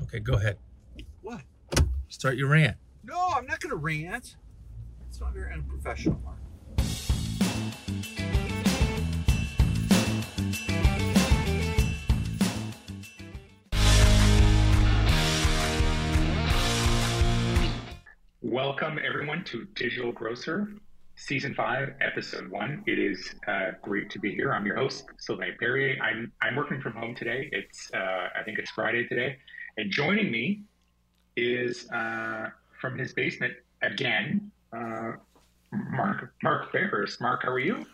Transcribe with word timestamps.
Okay, 0.00 0.20
go 0.20 0.34
ahead. 0.34 0.58
What? 1.22 1.40
Start 2.08 2.36
your 2.36 2.48
rant. 2.48 2.76
No, 3.02 3.30
I'm 3.34 3.46
not 3.46 3.58
going 3.58 3.70
to 3.70 3.76
rant. 3.76 4.36
It's 5.08 5.20
not 5.20 5.34
very 5.34 5.52
unprofessional, 5.52 6.20
Mark. 6.24 6.36
Welcome, 18.40 19.00
everyone, 19.04 19.42
to 19.46 19.66
Digital 19.74 20.12
Grocer, 20.12 20.68
Season 21.16 21.54
5, 21.54 21.94
Episode 22.00 22.48
1. 22.48 22.84
It 22.86 23.00
is 23.00 23.34
uh, 23.48 23.72
great 23.82 24.10
to 24.10 24.20
be 24.20 24.32
here. 24.32 24.52
I'm 24.52 24.64
your 24.64 24.76
host, 24.76 25.06
Sylvain 25.18 25.56
Perrier. 25.58 25.96
I'm, 26.00 26.30
I'm 26.40 26.54
working 26.54 26.80
from 26.80 26.92
home 26.92 27.16
today. 27.16 27.48
It's 27.50 27.90
uh, 27.92 28.28
I 28.38 28.44
think 28.44 28.60
it's 28.60 28.70
Friday 28.70 29.08
today. 29.08 29.38
And 29.78 29.92
joining 29.92 30.32
me 30.32 30.62
is 31.36 31.88
uh, 31.92 32.50
from 32.80 32.98
his 32.98 33.12
basement 33.12 33.54
again, 33.80 34.50
uh, 34.72 35.12
Mark 35.70 36.34
Mark 36.42 36.72
Ferris. 36.72 37.20
Mark, 37.20 37.44
how 37.44 37.52
are 37.52 37.60
you? 37.60 37.86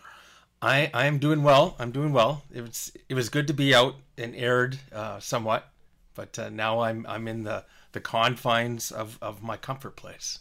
I 0.62 0.90
I 0.94 1.04
am 1.04 1.18
doing 1.18 1.42
well. 1.42 1.76
I'm 1.78 1.90
doing 1.90 2.14
well. 2.14 2.42
It 2.50 2.62
was 2.62 2.90
it 3.10 3.12
was 3.12 3.28
good 3.28 3.46
to 3.48 3.52
be 3.52 3.74
out 3.74 3.96
and 4.16 4.34
aired 4.34 4.78
uh, 4.94 5.20
somewhat, 5.20 5.68
but 6.14 6.38
uh, 6.38 6.48
now 6.48 6.80
I'm 6.80 7.04
I'm 7.06 7.28
in 7.28 7.42
the 7.42 7.64
the 7.92 8.00
confines 8.00 8.90
of 8.90 9.18
of 9.20 9.42
my 9.42 9.58
comfort 9.58 9.94
place. 9.94 10.38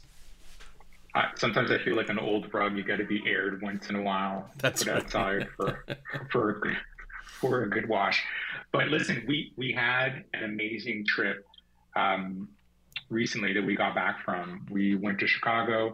Uh, 1.14 1.24
sometimes 1.36 1.72
I 1.72 1.78
feel 1.80 1.98
like 1.98 2.08
an 2.08 2.20
old 2.20 2.54
rug. 2.54 2.78
You 2.78 2.84
got 2.84 3.00
to 3.00 3.06
be 3.06 3.22
aired 3.28 3.62
once 3.62 3.90
in 3.90 3.98
a 3.98 4.02
while. 4.02 4.50
That's 4.60 4.86
put 4.86 4.94
right. 4.94 5.04
outside 5.04 5.50
for 5.58 5.86
for 6.32 6.74
for 7.42 7.64
a 7.64 7.70
good 7.70 7.90
wash. 7.90 8.24
But 8.74 8.88
listen, 8.88 9.24
we 9.28 9.54
we 9.56 9.72
had 9.72 10.26
an 10.34 10.44
amazing 10.44 11.06
trip 11.08 11.46
um, 11.96 12.50
recently 13.10 13.54
that 13.54 13.64
we 13.64 13.76
got 13.76 13.94
back 13.94 14.26
from. 14.26 14.66
We 14.70 14.96
went 14.96 15.20
to 15.20 15.28
Chicago. 15.28 15.94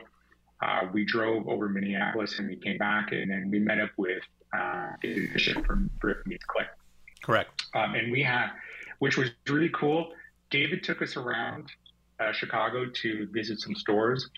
Uh, 0.62 0.88
we 0.94 1.04
drove 1.06 1.48
over 1.48 1.68
Minneapolis 1.68 2.40
and 2.40 2.48
we 2.48 2.56
came 2.56 2.78
back, 2.78 3.12
and 3.12 3.30
then 3.30 3.50
we 3.52 3.60
met 3.60 3.82
up 3.82 3.92
with 3.98 4.24
uh, 4.58 4.88
David 5.02 5.34
Bishop 5.34 5.66
from 5.66 5.90
Brick 6.00 6.26
Meets 6.26 6.46
Click. 6.46 6.68
Correct. 7.22 7.66
Um, 7.76 7.96
and 7.96 8.12
we 8.14 8.24
had, 8.24 8.48
which 9.00 9.18
was 9.18 9.30
really 9.48 9.70
cool. 9.74 10.12
David 10.50 10.82
took 10.82 11.02
us 11.02 11.18
around 11.18 11.70
uh, 12.20 12.32
Chicago 12.32 12.90
to 12.90 13.28
visit 13.32 13.60
some 13.60 13.76
stores, 13.76 14.30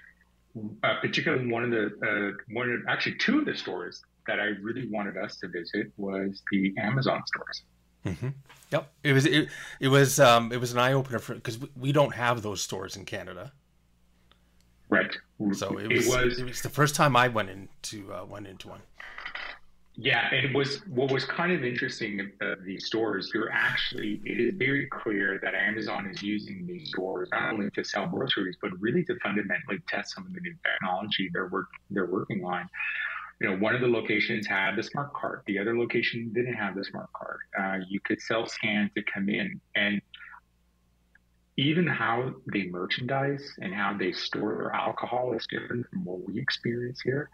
uh, 0.83 0.95
particularly 0.99 1.47
one 1.47 1.63
of 1.63 1.69
the 1.69 1.85
uh, 2.07 2.43
one 2.53 2.71
of 2.71 2.79
actually 2.87 3.17
two 3.19 3.39
of 3.39 3.45
the 3.45 3.55
stores 3.55 4.01
that 4.25 4.39
I 4.39 4.45
really 4.61 4.87
wanted 4.89 5.15
us 5.17 5.37
to 5.37 5.47
visit 5.47 5.91
was 5.97 6.41
the 6.51 6.73
Amazon 6.79 7.21
stores. 7.27 7.63
Hmm 8.03 8.29
Yep. 8.71 8.89
It 9.03 9.13
was 9.13 9.25
it, 9.25 9.49
it 9.79 9.89
was 9.89 10.19
um 10.19 10.51
it 10.51 10.59
was 10.59 10.71
an 10.71 10.79
eye 10.79 10.93
opener 10.93 11.19
for 11.19 11.35
because 11.35 11.59
we, 11.59 11.69
we 11.75 11.91
don't 11.91 12.15
have 12.15 12.41
those 12.41 12.61
stores 12.61 12.95
in 12.95 13.05
Canada, 13.05 13.51
Right. 14.89 15.15
so 15.53 15.77
it 15.77 15.89
was 15.89 16.07
it 16.37 16.43
was, 16.45 16.61
the 16.61 16.69
first 16.69 16.95
time 16.95 17.15
I 17.15 17.27
went 17.27 17.49
into 17.49 18.13
uh, 18.13 18.25
went 18.25 18.47
into 18.47 18.69
one. 18.69 18.81
Yeah, 19.95 20.29
and 20.31 20.45
it 20.45 20.55
was 20.55 20.85
what 20.87 21.11
was 21.11 21.25
kind 21.25 21.51
of 21.51 21.63
interesting 21.63 22.31
of 22.41 22.63
these 22.63 22.85
stores. 22.85 23.29
You're 23.33 23.51
actually 23.51 24.21
it 24.25 24.39
is 24.39 24.53
very 24.55 24.87
clear 24.87 25.39
that 25.43 25.53
Amazon 25.53 26.07
is 26.07 26.23
using 26.23 26.65
these 26.65 26.89
stores 26.89 27.29
not 27.31 27.53
only 27.53 27.69
to 27.71 27.83
sell 27.83 28.07
groceries, 28.07 28.55
but 28.61 28.71
really 28.79 29.03
to 29.05 29.15
fundamentally 29.21 29.79
test 29.89 30.15
some 30.15 30.25
of 30.25 30.33
the 30.33 30.39
new 30.39 30.55
technology 30.65 31.29
they're 31.33 31.49
work 31.49 31.67
they're 31.89 32.05
working 32.05 32.43
on. 32.45 32.69
You 33.41 33.49
know, 33.49 33.57
one 33.57 33.73
of 33.73 33.81
the 33.81 33.87
locations 33.87 34.45
had 34.45 34.75
the 34.75 34.83
smart 34.83 35.15
cart. 35.15 35.41
The 35.47 35.57
other 35.57 35.75
location 35.75 36.31
didn't 36.31 36.53
have 36.53 36.75
the 36.75 36.85
smart 36.85 37.09
cart. 37.13 37.39
Uh, 37.59 37.83
you 37.89 37.99
could 37.99 38.21
self 38.21 38.49
scan 38.49 38.91
to 38.95 39.01
come 39.11 39.29
in, 39.29 39.59
and 39.75 39.99
even 41.57 41.87
how 41.87 42.33
they 42.53 42.67
merchandise 42.67 43.43
and 43.59 43.73
how 43.73 43.97
they 43.97 44.11
store 44.11 44.57
their 44.57 44.71
alcohol 44.75 45.33
is 45.33 45.47
different 45.49 45.87
from 45.89 46.05
what 46.05 46.19
we 46.27 46.39
experience 46.39 47.01
here. 47.01 47.31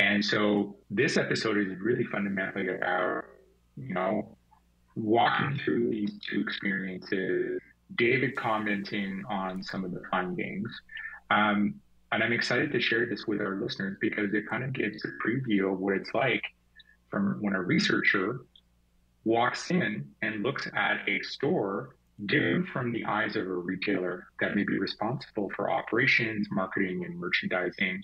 And 0.00 0.24
so 0.24 0.76
this 0.90 1.16
episode 1.16 1.58
is 1.58 1.78
really 1.80 2.04
fundamentally 2.04 2.68
about, 2.74 3.22
you 3.76 3.94
know, 3.94 4.36
walking 4.96 5.60
through 5.64 5.90
these 5.90 6.18
two 6.28 6.40
experiences, 6.40 7.60
David 7.94 8.34
commenting 8.34 9.22
on 9.30 9.62
some 9.62 9.84
of 9.84 9.92
the 9.92 10.02
findings. 10.10 10.68
Um, 11.30 11.76
and 12.14 12.22
I'm 12.22 12.32
excited 12.32 12.72
to 12.72 12.80
share 12.80 13.06
this 13.06 13.26
with 13.26 13.40
our 13.40 13.60
listeners 13.60 13.96
because 14.00 14.32
it 14.32 14.48
kind 14.48 14.64
of 14.64 14.72
gives 14.72 15.04
a 15.04 15.08
preview 15.26 15.72
of 15.72 15.80
what 15.80 15.94
it's 15.96 16.14
like 16.14 16.42
from 17.10 17.38
when 17.40 17.54
a 17.54 17.60
researcher 17.62 18.40
walks 19.24 19.70
in 19.70 20.08
and 20.22 20.42
looks 20.42 20.68
at 20.74 21.08
a 21.08 21.20
store 21.22 21.96
different 22.26 22.68
from 22.68 22.92
the 22.92 23.04
eyes 23.04 23.34
of 23.36 23.46
a 23.46 23.54
retailer 23.54 24.28
that 24.40 24.54
may 24.54 24.62
be 24.62 24.78
responsible 24.78 25.50
for 25.56 25.70
operations, 25.70 26.46
marketing, 26.50 27.04
and 27.04 27.18
merchandising 27.18 28.02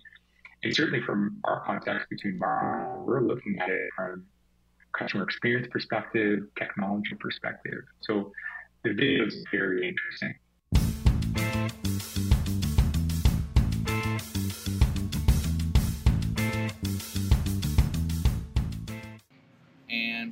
and 0.62 0.75
certainly 0.75 1.00
from 1.03 1.38
our 1.44 1.65
context 1.65 2.09
between 2.10 2.38
Bar, 2.38 3.03
we're 3.06 3.22
looking 3.22 3.59
at 3.60 3.70
it 3.70 3.88
from 3.97 4.25
customer 4.93 5.25
experience 5.25 5.69
perspective, 5.70 6.41
technology 6.59 7.15
perspective. 7.19 7.81
So 8.00 8.32
the 8.84 8.93
video 8.93 9.26
is 9.26 9.44
very 9.50 9.88
interesting. 9.88 10.34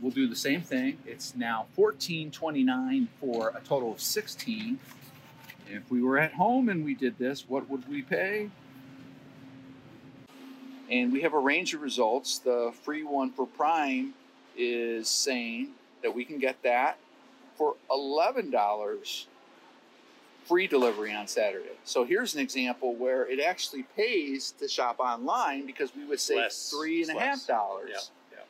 We'll 0.08 0.14
do 0.14 0.26
the 0.26 0.36
same 0.36 0.62
thing. 0.62 0.96
It's 1.06 1.36
now 1.36 1.66
14.29 1.76 3.08
for 3.20 3.50
a 3.50 3.60
total 3.60 3.92
of 3.92 4.00
16. 4.00 4.78
If 5.68 5.90
we 5.90 6.00
were 6.00 6.18
at 6.18 6.32
home 6.32 6.70
and 6.70 6.82
we 6.82 6.94
did 6.94 7.18
this, 7.18 7.46
what 7.46 7.68
would 7.68 7.86
we 7.90 8.00
pay? 8.00 8.48
And 10.90 11.12
we 11.12 11.20
have 11.20 11.34
a 11.34 11.38
range 11.38 11.74
of 11.74 11.82
results. 11.82 12.38
The 12.38 12.72
free 12.84 13.02
one 13.02 13.32
for 13.32 13.46
Prime 13.46 14.14
is 14.56 15.10
saying 15.10 15.72
that 16.02 16.14
we 16.14 16.24
can 16.24 16.38
get 16.38 16.62
that 16.62 16.96
for 17.58 17.74
$11 17.90 19.26
free 20.46 20.66
delivery 20.66 21.12
on 21.12 21.26
Saturday. 21.26 21.76
So 21.84 22.04
here's 22.04 22.34
an 22.34 22.40
example 22.40 22.94
where 22.94 23.30
it 23.30 23.40
actually 23.40 23.82
pays 23.94 24.52
to 24.52 24.68
shop 24.68 25.00
online 25.00 25.66
because 25.66 25.94
we 25.94 26.06
would 26.06 26.18
save 26.18 26.38
Less. 26.38 26.70
three 26.70 27.02
and 27.02 27.14
a 27.14 27.20
half 27.20 27.46
dollars. 27.46 27.90
Yeah. 27.92 27.98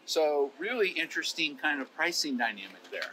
So 0.08 0.50
really 0.58 0.88
interesting 0.88 1.58
kind 1.58 1.82
of 1.82 1.94
pricing 1.94 2.38
dynamic 2.38 2.80
there. 2.90 3.12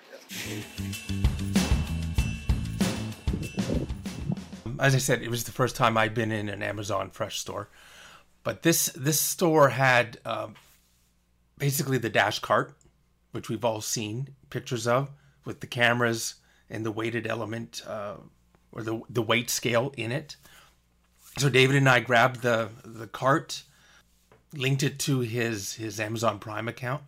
As 4.80 4.96
I 4.96 5.00
said, 5.00 5.22
it 5.22 5.30
was 5.30 5.44
the 5.44 5.52
first 5.52 5.76
time 5.76 5.98
I'd 5.98 6.14
been 6.14 6.32
in 6.32 6.48
an 6.48 6.64
Amazon 6.64 7.10
Fresh 7.10 7.40
store, 7.40 7.68
but 8.44 8.62
this 8.62 8.86
this 8.96 9.20
store 9.20 9.70
had 9.70 10.20
um, 10.24 10.56
basically 11.58 11.98
the 11.98 12.10
dash 12.10 12.40
cart, 12.40 12.74
which 13.34 13.50
we've 13.50 13.66
all 13.66 13.82
seen 13.82 14.30
pictures 14.50 14.88
of, 14.88 15.12
with 15.44 15.60
the 15.60 15.68
cameras 15.68 16.36
and 16.70 16.86
the 16.86 16.94
weighted 16.94 17.28
element 17.28 17.82
uh, 17.86 18.16
or 18.72 18.84
the 18.84 19.02
the 19.10 19.22
weight 19.22 19.50
scale 19.50 19.94
in 19.98 20.14
it. 20.14 20.38
So 21.40 21.50
David 21.50 21.76
and 21.76 21.90
I 21.90 22.00
grabbed 22.00 22.42
the 22.42 22.70
the 22.86 23.08
cart, 23.08 23.64
linked 24.58 24.84
it 24.84 25.00
to 25.00 25.20
his 25.20 25.74
his 25.76 26.00
Amazon 26.00 26.40
Prime 26.40 26.68
account, 26.68 27.04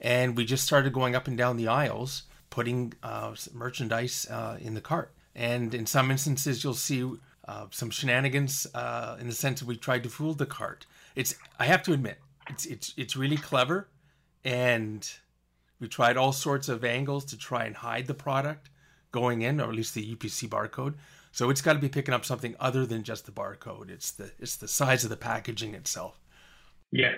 and 0.00 0.36
we 0.36 0.44
just 0.44 0.64
started 0.64 0.92
going 0.92 1.14
up 1.14 1.26
and 1.28 1.36
down 1.36 1.56
the 1.56 1.68
aisles, 1.68 2.24
putting 2.50 2.92
uh, 3.02 3.34
merchandise 3.52 4.26
uh, 4.30 4.56
in 4.60 4.74
the 4.74 4.80
cart. 4.80 5.12
And 5.34 5.74
in 5.74 5.86
some 5.86 6.10
instances, 6.10 6.64
you'll 6.64 6.74
see 6.74 7.08
uh, 7.46 7.66
some 7.70 7.90
shenanigans 7.90 8.66
uh, 8.74 9.16
in 9.20 9.26
the 9.26 9.34
sense 9.34 9.60
that 9.60 9.66
we 9.66 9.76
tried 9.76 10.02
to 10.02 10.08
fool 10.08 10.34
the 10.34 10.46
cart. 10.46 10.86
It's 11.16 11.34
I 11.58 11.66
have 11.66 11.82
to 11.84 11.92
admit, 11.92 12.18
it's 12.48 12.66
it's 12.66 12.94
it's 12.96 13.16
really 13.16 13.36
clever, 13.36 13.88
and 14.44 15.08
we 15.80 15.88
tried 15.88 16.16
all 16.16 16.32
sorts 16.32 16.68
of 16.68 16.84
angles 16.84 17.24
to 17.26 17.36
try 17.36 17.64
and 17.64 17.76
hide 17.76 18.06
the 18.06 18.14
product 18.14 18.70
going 19.12 19.42
in, 19.42 19.60
or 19.60 19.70
at 19.70 19.74
least 19.74 19.94
the 19.94 20.14
UPC 20.14 20.48
barcode. 20.48 20.94
So 21.32 21.48
it's 21.50 21.62
got 21.62 21.74
to 21.74 21.78
be 21.78 21.88
picking 21.88 22.14
up 22.14 22.24
something 22.24 22.54
other 22.58 22.84
than 22.84 23.02
just 23.02 23.26
the 23.26 23.32
barcode. 23.32 23.90
It's 23.90 24.10
the 24.10 24.30
it's 24.38 24.56
the 24.56 24.68
size 24.68 25.04
of 25.04 25.10
the 25.10 25.16
packaging 25.16 25.74
itself. 25.74 26.19
Yeah. 26.92 27.12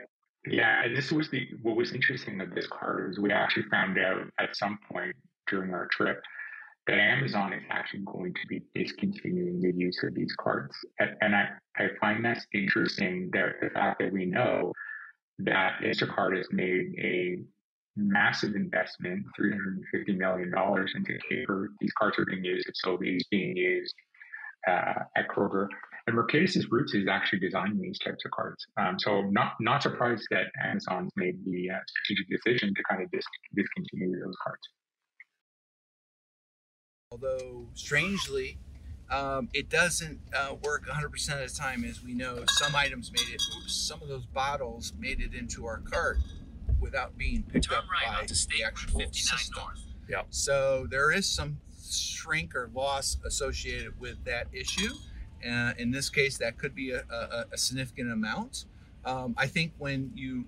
Yeah. 0.46 0.88
This 0.94 1.12
was 1.12 1.30
the 1.30 1.48
what 1.62 1.76
was 1.76 1.92
interesting 1.92 2.40
of 2.40 2.54
this 2.54 2.66
card 2.66 3.10
is 3.10 3.18
we 3.18 3.32
actually 3.32 3.64
found 3.70 3.98
out 3.98 4.28
at 4.40 4.56
some 4.56 4.78
point 4.90 5.14
during 5.48 5.72
our 5.72 5.88
trip 5.92 6.22
that 6.86 6.98
Amazon 6.98 7.52
is 7.52 7.62
actually 7.70 8.02
going 8.04 8.34
to 8.34 8.46
be 8.48 8.60
discontinuing 8.74 9.60
the 9.60 9.72
use 9.72 10.02
of 10.02 10.14
these 10.14 10.34
cards. 10.40 10.74
And, 10.98 11.10
and 11.20 11.36
I, 11.36 11.48
I 11.76 11.88
find 12.00 12.24
that 12.24 12.38
interesting 12.52 13.30
that 13.34 13.60
the 13.60 13.70
fact 13.70 14.00
that 14.00 14.12
we 14.12 14.26
know 14.26 14.72
that 15.38 15.80
Instacart 15.82 16.36
has 16.36 16.48
made 16.50 16.94
a 16.98 17.38
massive 17.96 18.54
investment, 18.54 19.24
$350 19.38 20.16
million 20.16 20.52
into 20.96 21.18
Caper. 21.28 21.68
These 21.80 21.92
cards 21.98 22.18
are 22.18 22.24
being 22.24 22.44
used 22.44 22.68
at 22.68 22.74
Sobeys, 22.84 23.22
being 23.30 23.56
used 23.56 23.94
uh, 24.66 25.04
at 25.16 25.28
Kroger. 25.28 25.68
And 26.06 26.16
Mercatus' 26.16 26.64
roots 26.70 26.94
is 26.94 27.06
actually 27.08 27.38
designing 27.38 27.80
these 27.80 27.98
types 27.98 28.24
of 28.24 28.32
cards. 28.32 28.66
Um, 28.76 28.98
so 28.98 29.22
not 29.22 29.52
not 29.60 29.82
surprised 29.82 30.26
that 30.30 30.46
Amazon's 30.64 31.12
made 31.16 31.36
the 31.44 31.70
uh, 31.70 31.78
strategic 31.86 32.28
decision 32.28 32.74
to 32.74 32.82
kind 32.90 33.02
of 33.02 33.10
dis- 33.10 33.24
discontinue 33.54 34.20
those 34.20 34.34
cards. 34.42 34.62
Although 37.12 37.68
strangely, 37.74 38.58
um, 39.10 39.48
it 39.52 39.68
doesn't 39.68 40.18
uh, 40.34 40.54
work 40.64 40.86
100% 40.86 41.04
of 41.42 41.50
the 41.50 41.54
time, 41.54 41.84
as 41.84 42.02
we 42.02 42.14
know. 42.14 42.42
Some 42.48 42.74
items 42.74 43.12
made 43.12 43.28
it. 43.32 43.42
Oops, 43.58 43.74
some 43.74 44.00
of 44.02 44.08
those 44.08 44.24
bottles 44.24 44.94
made 44.98 45.20
it 45.20 45.34
into 45.34 45.66
our 45.66 45.78
cart 45.78 46.18
without 46.80 47.16
being 47.16 47.42
picked 47.42 47.68
Turn 47.68 47.78
up 47.78 47.84
right 47.90 48.14
by 48.14 48.20
onto 48.22 48.34
the 48.34 48.64
actual 48.64 49.00
59 49.00 49.12
system. 49.12 49.54
North. 49.62 49.80
Yeah. 50.08 50.22
So 50.30 50.86
there 50.90 51.12
is 51.12 51.28
some 51.28 51.58
shrink 51.86 52.56
or 52.56 52.70
loss 52.74 53.18
associated 53.24 54.00
with 54.00 54.24
that 54.24 54.46
issue. 54.52 54.94
Uh, 55.46 55.72
in 55.78 55.90
this 55.90 56.08
case, 56.08 56.38
that 56.38 56.58
could 56.58 56.74
be 56.74 56.90
a, 56.92 57.04
a, 57.10 57.46
a 57.52 57.58
significant 57.58 58.12
amount. 58.12 58.64
Um, 59.04 59.34
I 59.36 59.46
think 59.46 59.72
when 59.78 60.12
you 60.14 60.44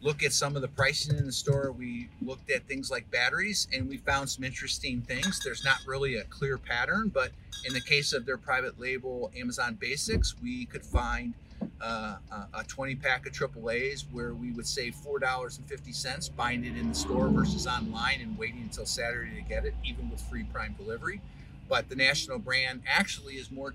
look 0.00 0.22
at 0.22 0.32
some 0.32 0.56
of 0.56 0.62
the 0.62 0.68
pricing 0.68 1.16
in 1.18 1.26
the 1.26 1.32
store, 1.32 1.72
we 1.72 2.08
looked 2.22 2.50
at 2.50 2.66
things 2.66 2.90
like 2.90 3.10
batteries 3.10 3.68
and 3.74 3.88
we 3.88 3.96
found 3.96 4.30
some 4.30 4.44
interesting 4.44 5.02
things. 5.02 5.40
There's 5.44 5.64
not 5.64 5.78
really 5.86 6.16
a 6.16 6.24
clear 6.24 6.56
pattern, 6.56 7.10
but 7.12 7.32
in 7.66 7.74
the 7.74 7.80
case 7.80 8.12
of 8.12 8.24
their 8.24 8.38
private 8.38 8.80
label 8.80 9.30
Amazon 9.36 9.74
Basics, 9.74 10.36
we 10.42 10.66
could 10.66 10.84
find 10.84 11.34
uh, 11.80 12.16
a 12.54 12.64
20 12.64 12.94
pack 12.96 13.26
of 13.26 13.32
AAA's 13.32 14.06
where 14.12 14.34
we 14.34 14.52
would 14.52 14.66
save 14.66 14.94
$4.50 14.94 16.36
buying 16.36 16.64
it 16.64 16.76
in 16.76 16.88
the 16.88 16.94
store 16.94 17.28
versus 17.28 17.66
online 17.66 18.20
and 18.20 18.38
waiting 18.38 18.62
until 18.62 18.86
Saturday 18.86 19.34
to 19.34 19.42
get 19.42 19.64
it, 19.64 19.74
even 19.84 20.08
with 20.10 20.20
free 20.20 20.44
prime 20.44 20.74
delivery. 20.78 21.20
But 21.68 21.88
the 21.88 21.96
national 21.96 22.38
brand 22.38 22.82
actually 22.86 23.34
is 23.34 23.50
more 23.50 23.74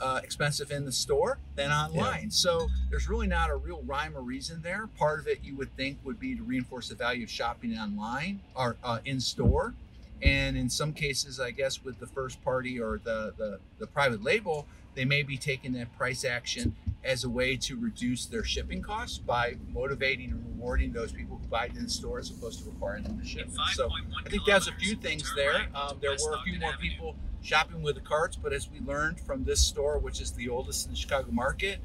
uh, 0.00 0.20
expensive 0.22 0.70
in 0.70 0.84
the 0.84 0.92
store 0.92 1.38
than 1.56 1.70
online. 1.70 2.30
So 2.30 2.68
there's 2.90 3.08
really 3.08 3.26
not 3.26 3.50
a 3.50 3.56
real 3.56 3.82
rhyme 3.86 4.16
or 4.16 4.22
reason 4.22 4.62
there. 4.62 4.88
Part 4.98 5.20
of 5.20 5.26
it 5.26 5.40
you 5.42 5.56
would 5.56 5.74
think 5.76 5.98
would 6.04 6.18
be 6.18 6.34
to 6.36 6.42
reinforce 6.42 6.88
the 6.88 6.94
value 6.94 7.24
of 7.24 7.30
shopping 7.30 7.76
online 7.76 8.40
or 8.54 8.76
uh, 8.82 8.98
in 9.04 9.20
store. 9.20 9.74
And 10.22 10.56
in 10.56 10.68
some 10.68 10.92
cases, 10.92 11.40
I 11.40 11.50
guess 11.50 11.82
with 11.82 11.98
the 11.98 12.06
first 12.06 12.42
party 12.44 12.78
or 12.78 13.00
the, 13.02 13.32
the, 13.38 13.58
the 13.78 13.86
private 13.86 14.22
label, 14.22 14.66
they 14.94 15.04
may 15.04 15.22
be 15.22 15.36
taking 15.36 15.72
that 15.74 15.96
price 15.96 16.24
action 16.24 16.74
as 17.02 17.24
a 17.24 17.30
way 17.30 17.56
to 17.56 17.76
reduce 17.76 18.26
their 18.26 18.44
shipping 18.44 18.82
costs 18.82 19.16
by 19.16 19.56
motivating 19.72 20.30
and 20.30 20.44
rewarding 20.46 20.92
those 20.92 21.12
people 21.12 21.38
who 21.38 21.46
buy 21.48 21.66
it 21.66 21.74
in 21.74 21.84
the 21.84 21.90
store 21.90 22.18
as 22.18 22.30
opposed 22.30 22.58
to 22.58 22.66
requiring 22.66 23.04
them 23.04 23.18
to 23.18 23.24
ship. 23.24 23.48
So 23.72 23.88
I 24.24 24.28
think 24.28 24.42
there's 24.46 24.68
a 24.68 24.72
few 24.72 24.96
things 24.96 25.32
there. 25.34 25.68
Um, 25.74 25.96
there 26.02 26.10
were 26.10 26.34
a 26.34 26.42
few 26.42 26.54
Ogden 26.54 26.60
more 26.60 26.72
Avenue. 26.72 26.90
people 26.90 27.16
shopping 27.42 27.82
with 27.82 27.94
the 27.94 28.00
carts, 28.00 28.36
but 28.36 28.52
as 28.52 28.68
we 28.70 28.80
learned 28.80 29.20
from 29.20 29.44
this 29.44 29.60
store, 29.60 29.98
which 29.98 30.20
is 30.20 30.32
the 30.32 30.48
oldest 30.48 30.86
in 30.86 30.92
the 30.92 30.96
Chicago 30.98 31.30
market, 31.30 31.78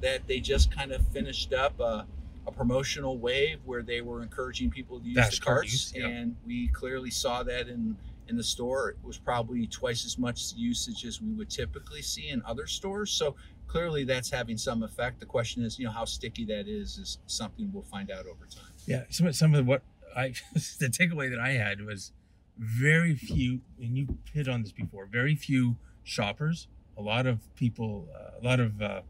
that 0.00 0.26
they 0.26 0.40
just 0.40 0.70
kind 0.74 0.92
of 0.92 1.06
finished 1.08 1.52
up 1.52 1.78
a, 1.80 2.06
a 2.46 2.52
promotional 2.52 3.18
wave 3.18 3.58
where 3.64 3.82
they 3.82 4.00
were 4.00 4.22
encouraging 4.22 4.70
people 4.70 5.00
to 5.00 5.06
use 5.06 5.16
Dash 5.16 5.38
the 5.38 5.44
carts, 5.44 5.92
yeah. 5.94 6.06
and 6.06 6.36
we 6.46 6.68
clearly 6.68 7.10
saw 7.10 7.42
that 7.42 7.68
in 7.68 7.96
in 8.28 8.36
the 8.36 8.44
store. 8.44 8.90
It 8.90 8.96
was 9.02 9.18
probably 9.18 9.66
twice 9.66 10.04
as 10.04 10.16
much 10.16 10.52
usage 10.54 11.04
as 11.04 11.20
we 11.20 11.32
would 11.32 11.50
typically 11.50 12.00
see 12.00 12.28
in 12.28 12.42
other 12.46 12.66
stores. 12.68 13.10
So 13.10 13.34
clearly, 13.66 14.04
that's 14.04 14.30
having 14.30 14.56
some 14.56 14.84
effect. 14.84 15.18
The 15.18 15.26
question 15.26 15.64
is, 15.64 15.78
you 15.80 15.86
know, 15.86 15.90
how 15.90 16.04
sticky 16.04 16.44
that 16.46 16.68
is 16.68 16.96
is 16.98 17.18
something 17.26 17.70
we'll 17.72 17.82
find 17.82 18.10
out 18.10 18.26
over 18.26 18.46
time. 18.46 18.72
Yeah, 18.86 19.02
some 19.10 19.26
of- 19.26 19.34
some 19.34 19.54
of 19.54 19.66
what 19.66 19.82
I 20.16 20.28
the 20.54 20.86
takeaway 20.86 21.28
that 21.30 21.40
I 21.40 21.50
had 21.50 21.80
was 21.84 22.12
very 22.60 23.14
few, 23.16 23.60
and 23.80 23.96
you 23.96 24.18
hit 24.32 24.46
on 24.48 24.62
this 24.62 24.70
before. 24.72 25.06
Very 25.06 25.34
few 25.34 25.76
shoppers, 26.04 26.68
a 26.96 27.02
lot 27.02 27.26
of 27.26 27.38
people, 27.56 28.06
uh, 28.14 28.38
a 28.40 28.44
lot 28.44 28.60
of 28.60 28.80
uh, 28.82 29.00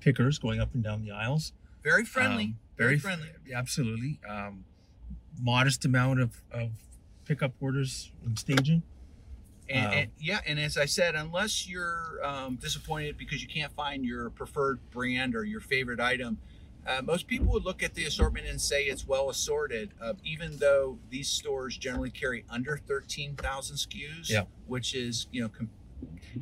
pickers 0.00 0.38
going 0.38 0.60
up 0.60 0.72
and 0.74 0.82
down 0.84 1.02
the 1.02 1.10
aisles. 1.10 1.52
Very 1.82 2.04
friendly, 2.04 2.44
Um, 2.44 2.58
very, 2.78 2.94
f- 2.96 3.02
friendly. 3.02 3.28
absolutely. 3.54 4.20
Um, 4.28 4.64
modest 5.40 5.84
amount 5.84 6.20
of, 6.20 6.40
of 6.52 6.70
pickup 7.24 7.52
orders 7.60 8.12
and 8.24 8.38
staging. 8.38 8.82
And, 9.68 9.86
Um, 9.86 9.92
and 9.92 10.10
yeah, 10.20 10.40
and 10.46 10.58
as 10.60 10.76
I 10.76 10.84
said, 10.84 11.14
unless 11.16 11.68
you're 11.68 12.18
um, 12.24 12.56
disappointed 12.56 13.16
because 13.16 13.42
you 13.42 13.48
can't 13.48 13.72
find 13.72 14.04
your 14.04 14.30
preferred 14.30 14.78
brand 14.90 15.34
or 15.34 15.44
your 15.44 15.60
favorite 15.60 16.00
item, 16.00 16.38
uh, 16.90 17.02
most 17.02 17.26
people 17.26 17.46
would 17.52 17.64
look 17.64 17.82
at 17.82 17.94
the 17.94 18.04
assortment 18.04 18.46
and 18.46 18.60
say 18.60 18.84
it's 18.84 19.06
well 19.06 19.30
assorted. 19.30 19.90
Uh, 20.02 20.14
even 20.24 20.56
though 20.58 20.98
these 21.08 21.28
stores 21.28 21.76
generally 21.76 22.10
carry 22.10 22.44
under 22.50 22.76
thirteen 22.76 23.34
thousand 23.36 23.76
SKUs, 23.76 24.28
Yeah. 24.28 24.44
which 24.66 24.94
is 24.94 25.26
you 25.30 25.42
know 25.42 25.48
com- 25.48 25.70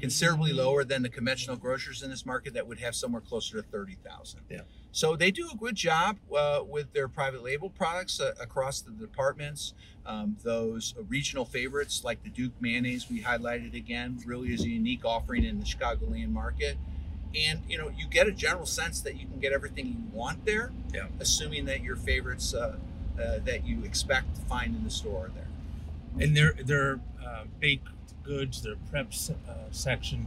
considerably 0.00 0.52
lower 0.52 0.84
than 0.84 1.02
the 1.02 1.08
conventional 1.08 1.56
grocers 1.56 2.02
in 2.02 2.10
this 2.10 2.24
market 2.24 2.54
that 2.54 2.66
would 2.66 2.78
have 2.78 2.94
somewhere 2.94 3.20
closer 3.20 3.60
to 3.60 3.62
thirty 3.68 3.96
thousand. 4.04 4.40
Yeah. 4.48 4.62
So 4.90 5.16
they 5.16 5.30
do 5.30 5.48
a 5.52 5.56
good 5.56 5.74
job 5.74 6.16
uh, 6.34 6.62
with 6.66 6.92
their 6.94 7.08
private 7.08 7.42
label 7.44 7.68
products 7.68 8.20
uh, 8.20 8.32
across 8.40 8.80
the 8.80 8.90
departments. 8.92 9.74
Um, 10.06 10.36
those 10.42 10.94
regional 11.08 11.44
favorites 11.44 12.02
like 12.02 12.22
the 12.24 12.30
Duke 12.30 12.52
mayonnaise 12.60 13.10
we 13.10 13.20
highlighted 13.20 13.74
again 13.74 14.18
really 14.24 14.54
is 14.54 14.62
a 14.64 14.68
unique 14.68 15.04
offering 15.04 15.44
in 15.44 15.58
the 15.60 15.66
Chicagoland 15.66 16.30
market. 16.30 16.78
And 17.36 17.60
you 17.68 17.76
know 17.78 17.90
you 17.96 18.06
get 18.06 18.26
a 18.26 18.32
general 18.32 18.66
sense 18.66 19.00
that 19.02 19.16
you 19.16 19.26
can 19.26 19.38
get 19.38 19.52
everything 19.52 19.86
you 19.86 20.16
want 20.18 20.44
there, 20.44 20.72
Yeah. 20.94 21.06
assuming 21.20 21.66
that 21.66 21.82
your 21.82 21.96
favorites 21.96 22.54
uh, 22.54 22.76
uh, 23.20 23.38
that 23.44 23.66
you 23.66 23.84
expect 23.84 24.34
to 24.36 24.40
find 24.42 24.74
in 24.74 24.84
the 24.84 24.90
store 24.90 25.26
are 25.26 25.30
there. 25.34 25.46
and 26.24 26.36
their 26.36 26.52
their 26.54 27.00
uh, 27.24 27.44
baked 27.60 27.88
goods, 28.22 28.62
their 28.62 28.76
prep 28.90 29.12
se- 29.12 29.34
uh, 29.48 29.52
section, 29.70 30.26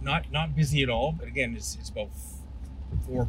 not 0.00 0.30
not 0.32 0.56
busy 0.56 0.82
at 0.82 0.88
all. 0.90 1.12
But 1.12 1.28
again, 1.28 1.54
it's, 1.56 1.76
it's 1.80 1.88
about 1.90 2.10
four 3.06 3.28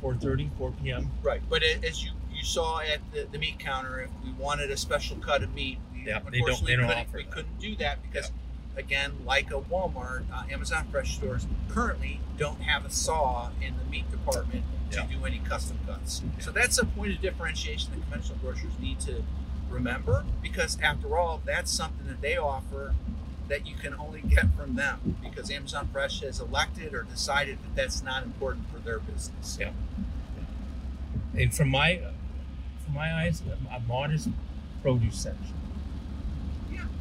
four 0.00 0.14
thirty, 0.14 0.50
four 0.58 0.72
p.m. 0.82 1.10
Right, 1.22 1.42
but 1.50 1.62
as 1.62 2.04
you 2.04 2.10
you 2.32 2.44
saw 2.44 2.80
at 2.80 3.00
the, 3.12 3.26
the 3.30 3.38
meat 3.38 3.58
counter, 3.58 4.00
if 4.02 4.10
we 4.24 4.32
wanted 4.32 4.70
a 4.70 4.76
special 4.76 5.16
cut 5.18 5.42
of 5.42 5.52
meat, 5.54 5.78
we 5.92 6.06
Yeah, 6.06 6.20
they 6.30 6.40
don't- 6.40 6.64
they 6.64 6.76
don't 6.76 6.90
offer 6.90 7.16
we 7.18 7.22
that. 7.24 7.30
couldn't 7.32 7.58
do 7.60 7.76
that 7.76 8.02
because, 8.02 8.30
again, 8.76 9.12
like 9.24 9.50
a 9.50 9.60
Walmart, 9.60 10.24
uh, 10.32 10.44
Amazon 10.50 10.86
Fresh 10.90 11.16
stores 11.16 11.46
currently 11.68 12.20
don't 12.38 12.62
have 12.62 12.84
a 12.84 12.90
saw 12.90 13.50
in 13.60 13.74
the 13.78 13.84
meat 13.90 14.10
department 14.10 14.64
to 14.90 14.98
Yeah. 14.98 15.06
do 15.06 15.24
any 15.24 15.38
custom 15.38 15.78
cuts. 15.86 16.22
So 16.38 16.50
that's 16.50 16.78
a 16.78 16.84
point 16.84 17.12
of 17.12 17.20
differentiation 17.20 17.92
that 17.92 18.00
conventional 18.02 18.38
grocers 18.38 18.78
need 18.78 19.00
to 19.00 19.22
remember 19.70 20.24
because, 20.42 20.78
after 20.80 21.16
all, 21.18 21.40
that's 21.44 21.70
something 21.70 22.06
that 22.06 22.20
they 22.20 22.36
offer 22.36 22.94
that 23.48 23.66
you 23.66 23.74
can 23.74 23.94
only 23.94 24.22
get 24.22 24.46
from 24.56 24.76
them 24.76 25.16
because 25.22 25.50
Amazon 25.50 25.88
Fresh 25.92 26.20
has 26.20 26.40
elected 26.40 26.94
or 26.94 27.02
decided 27.02 27.58
that 27.62 27.74
that's 27.74 28.02
not 28.02 28.22
important 28.22 28.70
for 28.70 28.78
their 28.78 28.98
business. 28.98 29.58
Yeah. 29.60 29.72
And 31.34 31.54
from 31.54 31.68
my 31.70 32.00
from 32.84 32.94
my 32.94 33.12
eyes, 33.14 33.42
a 33.70 33.80
modest 33.80 34.28
produce 34.82 35.20
section. 35.20 35.54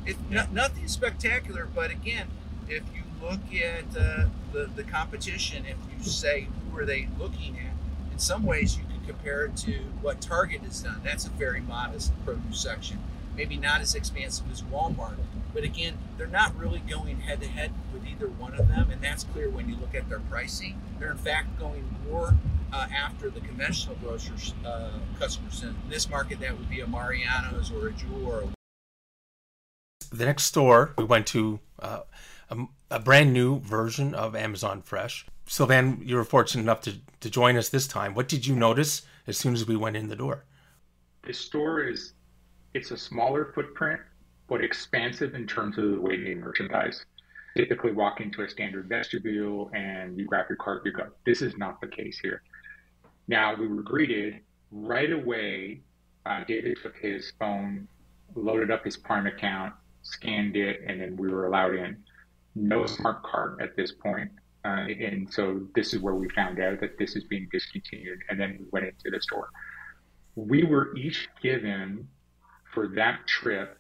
Yeah, 0.06 0.12
it's 0.12 0.20
no, 0.30 0.46
nothing 0.52 0.88
spectacular, 0.88 1.68
but 1.74 1.92
again, 1.92 2.28
if 2.68 2.84
you 2.94 3.04
look 3.22 3.40
at 3.54 3.86
uh, 3.98 4.26
the 4.52 4.70
the 4.76 4.84
competition, 4.84 5.66
if 5.66 5.78
you 5.96 6.04
say 6.04 6.48
who 6.72 6.78
are 6.78 6.86
they 6.86 7.08
looking 7.20 7.58
at, 7.60 7.74
in 8.12 8.20
some 8.20 8.44
ways 8.44 8.78
you 8.78 8.84
could 8.84 9.08
compare 9.08 9.46
it 9.46 9.58
to 9.58 9.74
what 10.02 10.22
Target 10.22 10.62
has 10.62 10.82
done. 10.82 11.02
That's 11.04 11.26
a 11.26 11.30
very 11.30 11.62
modest 11.62 12.12
produce 12.26 12.62
section, 12.62 13.00
maybe 13.36 13.58
not 13.58 13.82
as 13.82 13.96
expansive 13.96 14.52
as 14.52 14.62
Walmart, 14.64 15.18
but 15.54 15.64
again, 15.64 15.98
they're 16.18 16.28
not 16.28 16.58
really 16.58 16.80
going 16.80 17.22
head 17.22 17.42
to 17.42 17.48
head 17.48 17.72
with 17.94 18.06
either 18.08 18.28
one 18.28 18.54
of 18.54 18.68
them, 18.68 18.90
and 18.92 19.02
that's 19.02 19.24
clear 19.26 19.50
when 19.50 19.70
you 19.70 19.76
look 19.76 19.96
at 19.96 20.08
their 20.10 20.20
pricing. 20.20 20.82
They're 21.00 21.12
in 21.12 21.18
fact 21.18 21.60
going 21.60 21.84
more 22.10 22.36
uh, 22.72 22.88
after 22.96 23.30
the 23.30 23.42
conventional 23.42 23.96
grocers 23.96 24.54
uh, 24.66 24.92
customers. 25.20 25.64
In 25.64 25.76
this 25.90 26.10
market, 26.10 26.40
that 26.40 26.58
would 26.58 26.70
be 26.70 26.80
a 26.80 26.88
Mariano's 26.88 27.72
or 27.72 27.88
a 27.88 27.92
Jewel 27.92 28.26
or 28.28 28.42
a 28.42 28.61
the 30.12 30.26
next 30.26 30.44
store 30.44 30.94
we 30.98 31.04
went 31.04 31.26
to 31.28 31.60
uh, 31.80 32.02
a, 32.50 32.58
a 32.92 33.00
brand 33.00 33.34
new 33.34 33.60
version 33.60 34.14
of 34.14 34.36
Amazon 34.36 34.82
Fresh. 34.82 35.26
Sylvain, 35.48 36.02
you 36.04 36.16
were 36.16 36.24
fortunate 36.24 36.64
enough 36.64 36.82
to, 36.82 36.96
to 37.22 37.30
join 37.30 37.58
us 37.58 37.70
this 37.70 37.88
time. 37.88 38.14
What 38.14 38.28
did 38.28 38.46
you 38.46 38.56
notice 38.56 39.04
as 39.28 39.38
soon 39.38 39.54
as 39.54 39.66
we 39.68 39.76
went 39.76 39.96
in 39.96 40.08
the 40.08 40.16
door? 40.16 40.46
The 41.24 41.34
store 41.34 41.84
is 41.84 42.14
it's 42.74 42.92
a 42.92 42.98
smaller 42.98 43.52
footprint, 43.54 44.00
but 44.48 44.64
expansive 44.64 45.36
in 45.36 45.48
terms 45.48 45.78
of 45.78 45.92
the 45.92 46.02
way 46.02 46.22
they 46.22 46.36
merchandise. 46.36 47.06
Typically, 47.56 47.92
walk 47.92 48.22
into 48.22 48.44
a 48.44 48.50
standard 48.50 48.88
vestibule 48.88 49.70
and 49.74 50.18
you 50.18 50.26
grab 50.26 50.46
your 50.48 50.56
cart, 50.56 50.84
you 50.86 50.92
go. 50.94 51.08
This 51.26 51.42
is 51.42 51.58
not 51.58 51.82
the 51.82 51.88
case 51.88 52.18
here. 52.20 52.42
Now 53.28 53.56
we 53.56 53.68
were 53.68 53.82
greeted 53.82 54.40
right 54.72 55.12
away. 55.12 55.82
Uh, 56.26 56.44
David 56.48 56.78
took 56.82 56.96
his 56.98 57.34
phone, 57.40 57.88
loaded 58.36 58.72
up 58.72 58.86
his 58.86 58.96
Prime 58.96 59.28
account, 59.28 59.74
scanned 60.04 60.56
it, 60.56 60.82
and 60.88 61.00
then 61.02 61.16
we 61.16 61.30
were 61.30 61.48
allowed 61.48 61.76
in. 61.76 61.98
No 62.56 62.86
smart 62.86 63.24
cart 63.24 63.60
at 63.62 63.76
this 63.76 63.92
point. 63.92 64.32
Uh, 64.64 64.86
and 65.00 65.32
so 65.34 65.62
this 65.74 65.94
is 65.94 66.00
where 66.00 66.16
we 66.16 66.30
found 66.30 66.60
out 66.60 66.80
that 66.82 66.98
this 67.00 67.16
is 67.16 67.24
being 67.24 67.48
discontinued. 67.52 68.20
And 68.30 68.40
then 68.40 68.58
we 68.60 68.66
went 68.72 68.86
into 68.86 69.10
the 69.10 69.22
store. 69.22 69.50
We 70.36 70.64
were 70.64 70.96
each 70.96 71.30
given 71.42 72.08
for 72.74 72.88
that 72.90 73.26
trip 73.28 73.78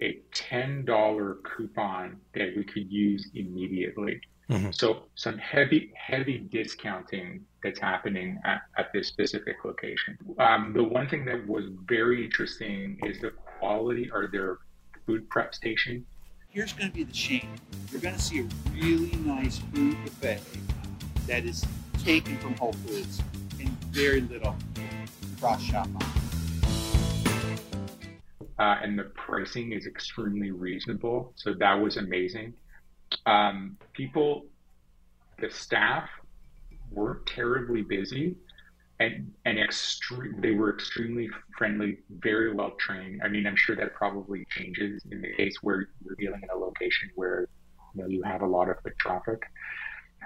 a 0.00 0.20
$10 0.32 1.42
coupon 1.42 2.16
that 2.34 2.54
we 2.56 2.64
could 2.64 2.90
use 2.90 3.28
immediately. 3.34 4.20
Mhm. 4.48 4.74
So 4.74 5.08
some 5.14 5.36
heavy, 5.38 5.92
heavy 5.94 6.38
discounting 6.50 7.44
that's 7.62 7.80
happening 7.80 8.40
at, 8.44 8.62
at 8.78 8.92
this 8.92 9.08
specific 9.08 9.56
location. 9.64 10.16
Um, 10.38 10.72
the 10.72 10.84
one 10.84 11.08
thing 11.08 11.24
that 11.26 11.46
was 11.46 11.66
very 11.84 12.24
interesting 12.24 12.98
is 13.04 13.20
the 13.20 13.30
quality 13.58 14.10
or 14.10 14.28
their 14.28 14.58
food 15.08 15.26
prep 15.30 15.54
station 15.54 16.04
Here's 16.50 16.72
going 16.72 16.90
to 16.90 16.94
be 16.94 17.04
the 17.04 17.14
shame. 17.14 17.48
You're 17.92 18.00
going 18.00 18.14
to 18.14 18.20
see 18.20 18.40
a 18.40 18.48
really 18.72 19.14
nice 19.16 19.58
food 19.72 19.96
buffet 20.02 20.40
that 21.26 21.44
is 21.44 21.64
taken 22.02 22.38
from 22.38 22.56
Whole 22.56 22.72
Foods 22.72 23.22
and 23.60 23.68
very 23.92 24.22
little 24.22 24.56
cross 25.38 25.62
shop 25.62 25.86
on. 25.94 26.02
Uh, 28.58 28.80
and 28.82 28.98
the 28.98 29.04
pricing 29.14 29.72
is 29.72 29.86
extremely 29.86 30.50
reasonable. 30.50 31.34
So 31.36 31.52
that 31.52 31.74
was 31.74 31.98
amazing. 31.98 32.54
Um, 33.26 33.76
people, 33.92 34.46
the 35.38 35.50
staff 35.50 36.08
weren't 36.90 37.26
terribly 37.26 37.82
busy 37.82 38.36
and 39.00 39.32
and 39.44 39.58
extreme 39.58 40.40
they 40.40 40.52
were 40.52 40.74
extremely 40.74 41.28
friendly 41.56 41.98
very 42.10 42.52
well 42.52 42.72
trained. 42.78 43.22
I 43.22 43.28
mean 43.28 43.46
i'm 43.46 43.56
sure 43.56 43.76
that 43.76 43.94
probably 43.94 44.44
changes 44.50 45.02
in 45.10 45.20
the 45.20 45.32
case 45.34 45.56
where 45.62 45.88
you're 46.04 46.16
dealing 46.18 46.40
in 46.42 46.50
a 46.50 46.56
location 46.56 47.10
where 47.14 47.48
you 47.94 48.02
know 48.02 48.08
you 48.08 48.22
have 48.22 48.42
a 48.42 48.46
lot 48.46 48.68
of 48.68 48.76
traffic. 48.98 49.42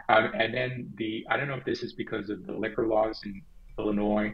Um, 0.08 0.32
and 0.34 0.54
then 0.54 0.92
the 0.96 1.26
i 1.30 1.36
don't 1.36 1.48
know 1.48 1.54
if 1.54 1.64
this 1.64 1.82
is 1.82 1.92
because 1.92 2.30
of 2.30 2.46
the 2.46 2.52
liquor 2.52 2.86
laws 2.86 3.20
in 3.24 3.42
illinois 3.78 4.32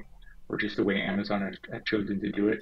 or 0.48 0.56
just 0.56 0.76
the 0.76 0.84
way 0.84 1.00
amazon 1.00 1.42
has, 1.42 1.82
chosen 1.84 2.20
to 2.20 2.30
do 2.30 2.48
it. 2.48 2.60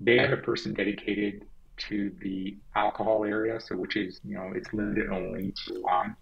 They 0.00 0.18
have 0.18 0.32
a 0.32 0.38
person 0.38 0.74
dedicated 0.74 1.44
to 1.88 2.12
the 2.20 2.56
alcohol 2.74 3.24
area 3.24 3.60
so 3.60 3.76
which 3.76 3.96
is 3.96 4.20
you 4.24 4.34
know 4.34 4.50
it's 4.54 4.72
limited 4.72 5.10
only 5.10 5.52
to 5.66 5.80
wine 5.82 6.14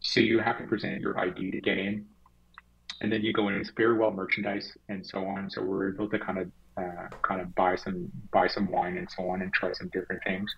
so 0.00 0.20
you 0.20 0.38
have 0.38 0.58
to 0.58 0.64
present 0.64 1.00
your 1.00 1.18
id 1.18 1.50
to 1.50 1.60
get 1.60 1.78
in 1.78 2.06
and 3.00 3.12
then 3.12 3.22
you 3.22 3.32
go 3.32 3.48
in. 3.48 3.54
It's 3.54 3.70
very 3.76 3.96
well 3.96 4.10
merchandise 4.10 4.72
and 4.88 5.06
so 5.06 5.24
on. 5.26 5.50
So 5.50 5.62
we're 5.62 5.92
able 5.92 6.08
to 6.08 6.18
kind 6.18 6.38
of 6.38 6.50
uh, 6.76 7.08
kind 7.22 7.40
of 7.40 7.54
buy 7.54 7.76
some 7.76 8.10
buy 8.32 8.46
some 8.46 8.70
wine 8.70 8.96
and 8.98 9.08
so 9.16 9.28
on 9.30 9.42
and 9.42 9.52
try 9.52 9.72
some 9.72 9.88
different 9.88 10.22
things. 10.24 10.50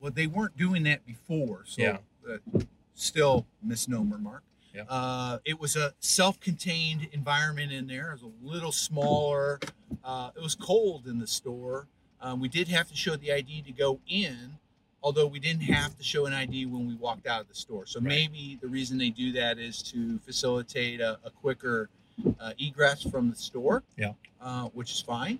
Well, 0.00 0.12
they 0.12 0.26
weren't 0.26 0.56
doing 0.56 0.82
that 0.84 1.04
before, 1.06 1.64
so 1.66 1.82
Yeah. 1.82 1.98
uh, 2.28 2.60
still 2.94 3.46
misnomer, 3.62 4.18
Mark. 4.18 4.42
Yeah. 4.74 4.82
Uh, 4.88 5.38
it 5.44 5.58
was 5.58 5.76
a 5.76 5.94
self-contained 5.98 7.08
environment 7.12 7.72
in 7.72 7.86
there. 7.86 8.10
It 8.10 8.22
was 8.22 8.32
a 8.32 8.46
little 8.46 8.70
smaller. 8.72 9.58
Uh, 10.04 10.30
it 10.36 10.42
was 10.42 10.54
cold 10.54 11.06
in 11.06 11.18
the 11.18 11.26
store. 11.26 11.88
Um, 12.20 12.38
we 12.40 12.48
did 12.48 12.68
have 12.68 12.88
to 12.88 12.96
show 12.96 13.16
the 13.16 13.32
ID 13.32 13.62
to 13.62 13.72
go 13.72 14.00
in, 14.08 14.58
although 15.02 15.26
we 15.26 15.38
didn't 15.38 15.62
have 15.62 15.96
to 15.96 16.02
show 16.02 16.26
an 16.26 16.32
ID 16.32 16.66
when 16.66 16.86
we 16.86 16.94
walked 16.94 17.26
out 17.26 17.40
of 17.40 17.48
the 17.48 17.54
store. 17.54 17.86
So 17.86 18.00
Right. 18.00 18.08
maybe 18.08 18.58
the 18.60 18.68
reason 18.68 18.98
they 18.98 19.10
do 19.10 19.32
that 19.32 19.58
is 19.58 19.82
to 19.84 20.18
facilitate 20.20 21.00
a, 21.00 21.18
a 21.24 21.30
quicker 21.30 21.88
uh, 22.40 22.52
egress 22.58 23.02
from 23.04 23.30
the 23.30 23.36
store. 23.36 23.82
Yeah. 23.96 24.12
Uh, 24.40 24.64
which 24.68 24.92
is 24.92 25.00
fine. 25.00 25.38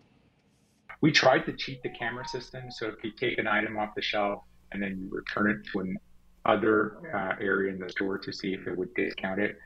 We 1.01 1.13
tried 1.13 1.47
to 1.47 1.53
cheat 1.53 1.83
the 1.83 1.91
camera 1.91 2.27
system. 2.27 2.71
So 2.71 2.89
if 2.89 3.03
you 3.05 3.13
take 3.13 3.39
an 3.39 3.47
item 3.47 3.79
off 3.79 3.95
the 3.95 4.03
shelf 4.03 4.43
and 4.73 4.83
then 4.83 4.99
you 4.99 5.09
return 5.11 5.51
it 5.51 5.65
to 5.73 5.81
an 5.81 5.97
other 6.45 6.99
uh, 7.15 7.35
area 7.41 7.73
in 7.73 7.79
the 7.79 7.89
store 7.89 8.19
to 8.19 8.33
see 8.33 8.55
if 8.55 8.67
it 8.67 8.77
would 8.77 8.93
discount 8.95 9.41
it. 9.41 9.59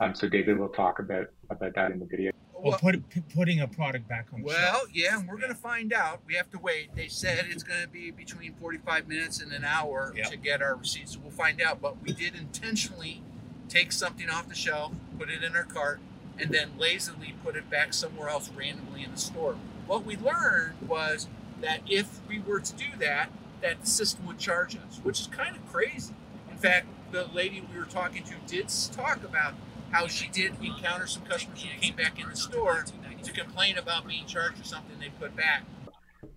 Um, 0.00 0.14
so 0.14 0.28
David 0.28 0.58
will 0.58 0.68
talk 0.68 1.00
about 1.00 1.26
about 1.50 1.74
that 1.74 1.90
in 1.90 1.98
the 1.98 2.06
video. 2.06 2.30
Well, 2.60 2.78
put, 2.78 3.08
p- 3.08 3.22
putting 3.34 3.60
a 3.60 3.68
product 3.68 4.08
back 4.08 4.26
on 4.32 4.40
the 4.40 4.46
Well, 4.46 4.56
shelf. 4.56 4.88
yeah, 4.92 5.18
and 5.18 5.28
we're 5.28 5.36
going 5.36 5.48
to 5.50 5.54
find 5.54 5.92
out. 5.92 6.20
We 6.26 6.34
have 6.34 6.50
to 6.50 6.58
wait. 6.58 6.94
They 6.94 7.08
said 7.08 7.46
it's 7.48 7.62
going 7.62 7.80
to 7.82 7.88
be 7.88 8.10
between 8.10 8.54
45 8.54 9.06
minutes 9.08 9.40
and 9.40 9.52
an 9.52 9.64
hour 9.64 10.12
Yeah. 10.16 10.24
to 10.24 10.36
get 10.36 10.60
our 10.62 10.74
receipts. 10.74 11.12
So 11.14 11.20
we'll 11.20 11.30
find 11.30 11.60
out. 11.62 11.80
But 11.80 12.02
we 12.02 12.12
did 12.12 12.34
intentionally 12.34 13.22
take 13.68 13.92
something 13.92 14.28
off 14.28 14.48
the 14.48 14.54
shelf, 14.54 14.92
put 15.18 15.30
it 15.30 15.44
in 15.44 15.54
our 15.54 15.62
cart, 15.64 16.00
and 16.38 16.50
then 16.50 16.70
lazily 16.78 17.34
put 17.44 17.54
it 17.56 17.68
back 17.70 17.92
somewhere 17.94 18.28
else 18.28 18.50
randomly 18.50 19.04
in 19.04 19.12
the 19.12 19.18
store. 19.18 19.56
What 19.86 20.04
we 20.04 20.16
learned 20.16 20.74
was 20.86 21.28
that 21.60 21.80
if 21.88 22.20
we 22.28 22.38
were 22.40 22.60
to 22.60 22.72
do 22.74 22.86
that, 22.98 23.30
that 23.60 23.80
the 23.80 23.86
system 23.86 24.26
would 24.26 24.38
charge 24.38 24.76
us, 24.76 25.00
which 25.02 25.20
is 25.20 25.26
kind 25.26 25.56
of 25.56 25.66
crazy. 25.72 26.14
In 26.50 26.56
fact, 26.56 26.86
the 27.10 27.26
lady 27.32 27.64
we 27.72 27.78
were 27.78 27.86
talking 27.86 28.22
to 28.24 28.34
did 28.46 28.68
talk 28.92 29.24
about 29.24 29.54
how 29.90 30.06
she 30.06 30.28
did 30.28 30.52
encounter 30.62 31.06
some 31.06 31.22
customers 31.24 31.62
who 31.62 31.80
came 31.80 31.96
back 31.96 32.20
in 32.20 32.28
the 32.28 32.36
store 32.36 32.84
to 33.22 33.32
complain 33.32 33.78
about 33.78 34.06
being 34.06 34.26
charged 34.26 34.58
for 34.58 34.64
something 34.64 34.96
they 35.00 35.08
put 35.20 35.34
back. 35.36 35.64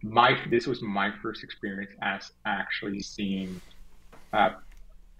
My 0.04 0.38
this 0.50 0.68
was 0.68 0.82
my 0.82 1.12
first 1.22 1.44
experience 1.44 1.92
as 2.02 2.32
actually 2.46 3.02
seeing 3.02 3.62
uh, 4.34 4.52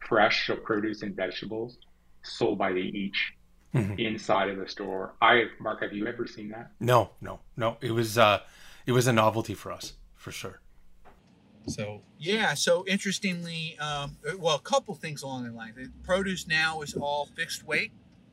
fresh 0.08 0.50
produce 0.64 1.02
and 1.02 1.16
vegetables 1.16 1.78
sold 2.24 2.58
by 2.58 2.72
the 2.72 2.80
each 2.80 3.34
Mhm. 3.74 3.98
inside 4.00 4.50
of 4.50 4.58
the 4.58 4.68
store. 4.68 5.14
I 5.22 5.46
Mark, 5.60 5.82
have 5.82 5.94
you 5.94 6.06
ever 6.06 6.28
seen 6.28 6.50
that? 6.50 6.72
No, 6.82 7.12
no, 7.22 7.40
no. 7.56 7.78
It 7.80 7.92
was 7.92 8.18
uh, 8.18 8.42
it 8.86 8.92
was 8.92 9.08
a 9.08 9.14
novelty 9.14 9.54
for 9.54 9.72
us 9.72 9.94
for 10.16 10.32
sure. 10.32 10.60
So 11.68 12.02
Yeah, 12.18 12.54
so 12.56 12.86
interestingly, 12.88 13.78
um, 13.80 14.18
well, 14.38 14.56
a 14.56 14.60
couple 14.60 14.94
things 14.96 15.22
along 15.24 15.46
the 15.46 15.52
line. 15.52 15.74
The 15.76 15.90
produce 16.04 16.48
now 16.48 16.82
is 16.82 16.94
all 16.96 17.28
fixed 17.28 17.64
weight 17.64 17.92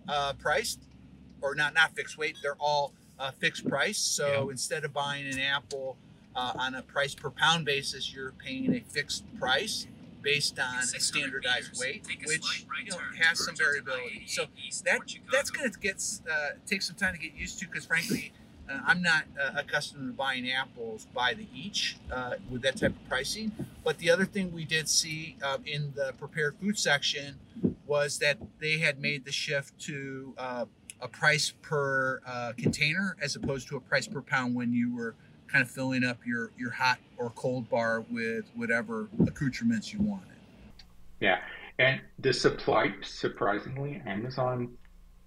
uh, 0.08 0.32
priced, 0.34 0.80
or 1.40 1.54
not 1.54 1.74
not 1.74 1.94
fixed 1.94 2.18
weight. 2.18 2.36
They're 2.42 2.56
all 2.58 2.92
uh, 3.18 3.30
fixed 3.32 3.68
price. 3.68 3.98
So 3.98 4.50
instead 4.50 4.84
of 4.84 4.92
buying 4.92 5.26
an 5.26 5.38
apple 5.38 5.96
uh, 6.34 6.52
on 6.56 6.74
a 6.74 6.82
price 6.82 7.14
per 7.14 7.30
pound 7.30 7.64
basis, 7.64 8.12
you're 8.12 8.32
paying 8.32 8.74
a 8.74 8.80
fixed 8.80 9.24
price 9.38 9.86
based 10.22 10.58
on 10.58 10.78
a 10.78 11.00
standardized 11.00 11.80
weight, 11.80 12.06
which 12.26 12.66
you 12.84 12.90
know 12.90 12.98
has 13.20 13.44
some 13.44 13.56
variability. 13.56 14.24
So 14.26 14.46
that 14.84 15.00
that's 15.32 15.50
going 15.50 15.70
to 15.70 15.78
get 15.78 16.02
uh, 16.30 16.50
take 16.66 16.82
some 16.82 16.96
time 16.96 17.14
to 17.14 17.20
get 17.20 17.34
used 17.34 17.58
to 17.60 17.66
because 17.66 17.86
frankly. 17.86 18.32
Uh, 18.70 18.80
I'm 18.86 19.00
not 19.00 19.24
uh, 19.42 19.52
accustomed 19.56 20.08
to 20.08 20.12
buying 20.12 20.50
apples 20.50 21.06
by 21.14 21.32
the 21.32 21.46
each 21.54 21.96
uh, 22.12 22.34
with 22.50 22.60
that 22.60 22.76
type 22.76 22.90
of 22.90 23.08
pricing. 23.08 23.50
But 23.82 23.96
the 23.96 24.10
other 24.10 24.26
thing 24.26 24.52
we 24.52 24.66
did 24.66 24.90
see 24.90 25.38
uh, 25.42 25.56
in 25.64 25.94
the 25.96 26.12
prepared 26.18 26.54
food 26.60 26.78
section 26.78 27.38
was 27.88 28.18
that 28.18 28.38
they 28.60 28.78
had 28.78 29.00
made 29.00 29.24
the 29.24 29.32
shift 29.32 29.78
to 29.80 30.34
uh, 30.38 30.66
a 31.00 31.08
price 31.08 31.52
per 31.62 32.20
uh, 32.26 32.52
container 32.56 33.16
as 33.20 33.34
opposed 33.34 33.68
to 33.68 33.76
a 33.76 33.80
price 33.80 34.06
per 34.06 34.20
pound 34.20 34.54
when 34.54 34.72
you 34.72 34.94
were 34.94 35.14
kind 35.46 35.62
of 35.62 35.70
filling 35.70 36.04
up 36.04 36.18
your, 36.26 36.50
your 36.58 36.70
hot 36.70 36.98
or 37.16 37.30
cold 37.30 37.68
bar 37.70 38.04
with 38.10 38.44
whatever 38.54 39.08
accoutrements 39.26 39.92
you 39.92 40.00
wanted. 40.00 40.26
Yeah, 41.20 41.38
and 41.78 42.00
the 42.18 42.32
supply 42.32 42.92
surprisingly, 43.02 44.02
Amazon, 44.06 44.76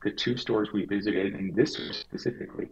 the 0.04 0.12
two 0.12 0.38
stores 0.38 0.70
we 0.72 0.86
visited, 0.86 1.34
and 1.34 1.56
this 1.56 1.74
specifically, 1.74 2.68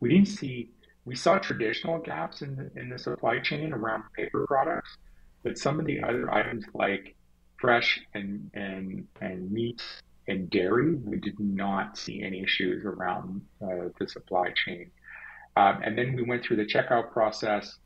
we 0.00 0.10
didn't 0.10 0.28
see. 0.28 0.70
We 1.06 1.16
saw 1.16 1.38
traditional 1.38 1.98
gaps 1.98 2.42
in 2.42 2.56
the 2.56 2.80
in 2.80 2.90
the 2.90 2.98
supply 2.98 3.38
chain 3.40 3.72
around 3.72 4.04
paper 4.16 4.46
products, 4.46 4.96
but 5.42 5.58
some 5.58 5.80
of 5.80 5.86
the 5.86 6.00
other 6.02 6.32
items 6.32 6.64
like 6.74 7.16
fresh 7.60 8.00
and 8.14 8.50
and 8.54 9.06
and 9.20 9.50
meat 9.50 9.82
and 10.28 10.48
dairy, 10.50 10.94
we 10.94 11.18
did 11.18 11.38
not 11.40 11.96
see 11.98 12.22
any 12.22 12.42
issues 12.42 12.84
around 12.84 13.42
uh, 13.62 13.88
the 13.98 14.06
supply 14.08 14.48
chain. 14.64 14.90
Um, 15.56 15.80
and 15.84 15.96
then 15.98 16.14
we 16.14 16.22
went 16.22 16.44
through 16.44 16.56
the 16.56 16.66
checkout 16.66 17.12
process, 17.12 17.78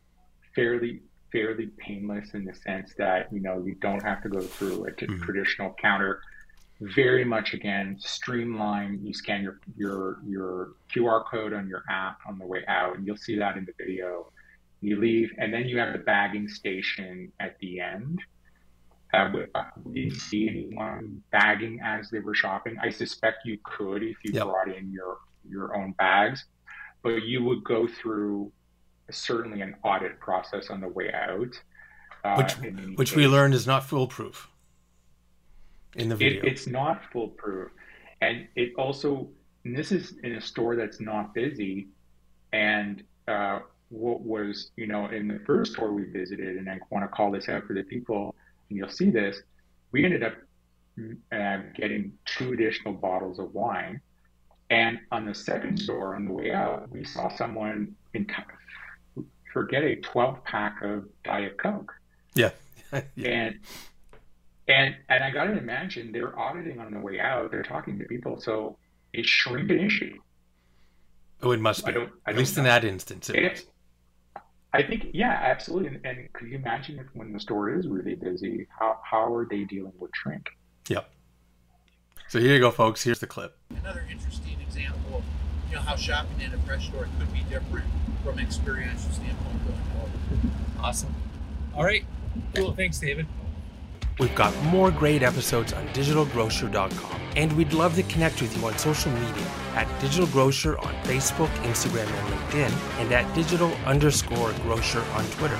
fairly 0.55 1.01
fairly 1.33 1.67
painless 1.79 2.35
in 2.35 2.45
the 2.45 2.55
sense 2.55 2.95
that 2.97 3.33
you 3.33 3.41
know 3.41 3.63
you 3.67 3.75
don't 3.81 4.03
have 4.03 4.23
to 4.23 4.29
go 4.29 4.41
through 4.41 4.85
a 4.85 4.93
t- 4.93 5.07
Mhm. 5.07 5.23
traditional 5.23 5.75
counter. 5.81 6.21
Very 6.81 7.25
much 7.25 7.55
again 7.55 7.97
streamlined. 7.99 9.05
You 9.07 9.13
scan 9.15 9.43
your 9.43 9.59
your 9.77 10.19
your 10.27 10.73
QR 10.93 11.25
code 11.25 11.53
on 11.53 11.69
your 11.69 11.83
app 11.89 12.19
on 12.27 12.39
the 12.39 12.47
way 12.47 12.65
out, 12.69 12.97
and 12.97 13.07
you'll 13.07 13.17
see 13.17 13.37
that 13.39 13.57
in 13.57 13.65
the 13.65 13.73
video. 13.79 14.31
You 14.81 15.01
leave, 15.01 15.33
and 15.39 15.53
then 15.53 15.67
you 15.67 15.79
have 15.79 15.93
the 15.93 15.99
bagging 16.01 16.47
station 16.49 17.33
at 17.41 17.59
the 17.61 17.81
end. 17.81 18.19
Uh, 19.15 19.65
didn't 19.93 20.19
see 20.19 20.49
anyone 20.49 21.23
bagging 21.31 21.81
as 21.83 22.11
they 22.11 22.19
were 22.19 22.35
shopping. 22.35 22.77
I 22.83 22.91
suspect 22.91 23.45
you 23.45 23.59
could 23.63 24.03
if 24.03 24.17
you 24.25 24.33
Yep. 24.33 24.45
brought 24.45 24.69
in 24.75 24.91
your 24.91 25.19
your 25.49 25.77
own 25.77 25.93
bags, 25.93 26.47
but 27.03 27.23
you 27.23 27.45
would 27.45 27.63
go 27.65 27.87
through 27.87 28.51
certainly 29.11 29.61
an 29.61 29.77
audit 29.85 30.19
process 30.19 30.71
on 30.71 30.81
the 30.81 30.89
way 30.89 31.13
out. 31.13 31.63
Uh, 32.25 32.37
Which 32.37 32.59
in 32.59 32.95
which 32.97 33.15
we 33.15 33.29
learned 33.29 33.55
is 33.55 33.67
not 33.67 33.85
foolproof 33.85 34.49
in 35.95 36.09
the 36.09 36.17
video. 36.17 36.43
It, 36.43 36.49
it's 36.49 36.67
not 36.67 37.03
foolproof, 37.13 37.71
and 38.21 38.49
it 38.57 38.73
also. 38.77 39.29
And 39.65 39.75
this 39.77 39.93
is 39.93 40.15
in 40.23 40.33
a 40.33 40.41
store 40.41 40.77
that's 40.77 41.01
not 41.01 41.33
busy, 41.33 41.89
and 42.53 43.03
uh, 43.29 43.61
what 43.89 44.21
was 44.23 44.73
you 44.77 44.87
know 44.87 45.07
in 45.07 45.29
the 45.29 45.41
first 45.47 45.73
store 45.73 45.93
we 45.93 46.05
visited, 46.05 46.57
and 46.57 46.69
I 46.69 46.79
want 46.91 47.05
to 47.05 47.09
call 47.09 47.31
this 47.31 47.49
out 47.49 47.67
for 47.67 47.75
the 47.75 47.83
people, 47.83 48.34
and 48.75 48.79
you'll 48.81 48.95
see 48.95 49.11
this. 49.11 49.41
We 49.93 50.05
ended 50.05 50.25
up 50.25 50.35
uh, 51.33 51.59
getting 51.77 52.13
two 52.25 52.53
additional 52.53 52.93
bottles 52.93 53.39
of 53.39 53.55
wine, 53.55 54.01
and 54.71 54.99
on 55.13 55.27
the 55.27 55.35
second 55.35 55.79
store 55.79 56.17
on 56.17 56.25
the 56.25 56.33
way 56.33 56.53
out, 56.53 56.91
we 56.91 57.05
saw 57.05 57.35
someone 57.37 57.95
in 58.15 58.27
forget 59.53 59.85
a 59.85 59.97
twelve 59.97 60.43
pack 60.45 60.83
of 60.83 61.05
Diet 61.23 61.57
Coke. 61.59 61.93
yeah. 62.35 62.51
yeah. 63.15 63.29
And 63.29 63.59
and 64.67 64.97
and 65.09 65.25
I 65.25 65.31
got 65.31 65.45
to 65.45 65.57
imagine 65.57 66.11
they're 66.11 66.39
auditing 66.39 66.81
on 66.81 66.93
the 66.93 67.01
way 67.01 67.21
out. 67.21 67.51
They're 67.53 67.63
talking 67.63 67.99
to 68.01 68.05
people, 68.07 68.41
so 68.41 68.77
it 69.13 69.25
shrink 69.25 69.71
an 69.71 69.81
issue. 69.81 70.19
Oh, 71.43 71.53
it 71.53 71.61
must 71.61 71.87
I 71.87 71.93
be. 71.93 72.07
At 72.27 72.37
least 72.37 72.59
in 72.59 72.65
that 72.65 72.85
instance, 72.85 73.31
it 73.31 73.53
was. 73.53 73.65
I 74.75 74.83
think, 74.83 75.07
yeah, 75.13 75.39
absolutely. 75.41 75.89
And, 75.89 76.01
and 76.05 76.33
could 76.33 76.49
you 76.49 76.57
imagine 76.57 76.99
if 76.99 77.07
when 77.15 77.33
the 77.33 77.39
store 77.39 77.73
is 77.73 77.87
really 77.87 78.17
busy, 78.17 78.67
how, 78.77 78.99
how 79.09 79.33
are 79.33 79.47
they 79.49 79.65
dealing 79.65 79.93
with 80.01 80.11
shrink? 80.15 80.49
Yep. 80.89 81.09
So 82.29 82.41
here 82.41 82.55
you 82.55 82.61
go, 82.61 82.73
folks. 82.73 83.05
Here's 83.05 83.21
the 83.21 83.29
clip. 83.29 83.57
Another 83.71 84.05
interesting 84.11 84.57
example 84.61 85.19
of 85.19 85.25
you 85.69 85.77
know 85.77 85.83
how 85.83 85.95
shopping 85.95 86.41
in 86.41 86.53
a 86.53 86.59
fresh 86.59 86.89
store 86.89 87.07
could 87.19 87.33
be 87.33 87.45
different 87.49 87.87
from 88.25 88.39
an 88.39 88.45
experiential 88.45 89.11
standpoint 89.13 89.65
going 89.65 89.79
forward. 89.93 90.11
Awesome. 90.81 91.15
All 91.75 91.85
right. 91.85 92.05
Cool. 92.55 92.73
Thanks, 92.73 92.99
David. 92.99 93.27
We've 94.21 94.35
got 94.37 94.55
more 94.65 94.93
great 94.93 95.25
episodes 95.25 95.73
on 95.73 95.89
digitalgrocer.com, 95.89 97.21
and 97.37 97.53
we'd 97.55 97.73
love 97.73 97.97
to 97.97 98.05
connect 98.05 98.41
with 98.41 98.57
you 98.57 98.65
on 98.65 98.79
social 98.79 99.11
media 99.11 99.47
at 99.75 99.89
Digital 100.01 100.29
Grocer 100.29 100.79
on 100.79 100.95
Facebook, 101.03 101.49
Instagram, 101.65 102.07
and 102.07 102.29
LinkedIn, 102.29 103.01
and 103.01 103.13
at 103.13 103.35
digital 103.35 103.73
underscore 103.87 104.53
grocer 104.63 105.03
on 105.15 105.25
Twitter. 105.33 105.59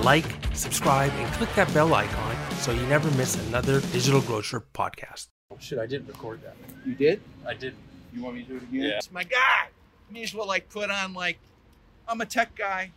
Like, 0.00 0.26
subscribe, 0.52 1.10
and 1.14 1.32
click 1.32 1.52
that 1.56 1.72
bell 1.74 1.92
icon 1.92 2.36
so 2.58 2.70
you 2.70 2.86
never 2.86 3.10
miss 3.12 3.34
another 3.48 3.80
Digital 3.80 4.20
Grocer 4.20 4.64
podcast. 4.72 5.26
Oh, 5.50 5.56
shit, 5.58 5.80
I 5.80 5.86
didn't 5.86 6.06
record 6.06 6.40
that. 6.42 6.54
You 6.86 6.94
did? 6.94 7.20
I 7.46 7.54
did. 7.54 7.74
You 8.12 8.22
want 8.22 8.36
me 8.36 8.42
to 8.44 8.48
do 8.48 8.56
it 8.58 8.62
again? 8.62 8.80
Yeah. 8.80 8.98
It's 8.98 9.10
my 9.10 9.24
guy. 9.24 9.68
May 10.08 10.22
as 10.22 10.32
well 10.32 10.46
like 10.46 10.68
put 10.68 10.88
on 10.88 11.14
like 11.14 11.38
I'm 12.06 12.20
a 12.20 12.26
tech 12.26 12.54
guy. 12.54 12.92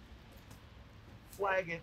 Flag 1.31 1.69
it. 1.69 1.81